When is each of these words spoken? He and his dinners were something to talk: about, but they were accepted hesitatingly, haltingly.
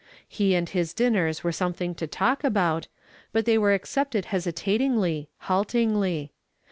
He 0.27 0.55
and 0.55 0.67
his 0.67 0.95
dinners 0.95 1.43
were 1.43 1.51
something 1.51 1.93
to 1.93 2.07
talk: 2.07 2.43
about, 2.43 2.87
but 3.31 3.45
they 3.45 3.55
were 3.59 3.71
accepted 3.75 4.25
hesitatingly, 4.33 5.29
haltingly. 5.41 6.31